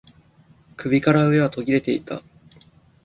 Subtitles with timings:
[0.77, 2.23] 首から上は途切れていた